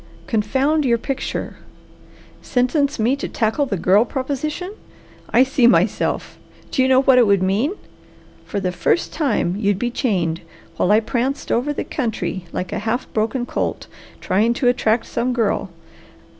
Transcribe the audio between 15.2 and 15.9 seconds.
girl.